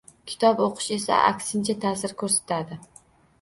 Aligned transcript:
Kitob 0.29 0.61
o‘qish 0.67 0.87
esa 0.95 1.19
aksincha 1.33 1.77
ta’sir 1.85 2.17
ko‘rsatadi. 2.23 2.81